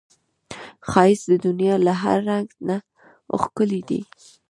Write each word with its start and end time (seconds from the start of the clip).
ښایست 0.89 1.25
د 1.31 1.33
دنیا 1.45 1.75
له 1.85 1.93
هر 2.01 2.17
رنګ 2.29 2.47
نه 2.67 2.77
ښکلی 3.41 3.81
دی 3.89 4.01